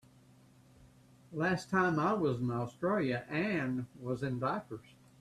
[1.31, 4.95] Last time I was in Australia Anne was in diapers.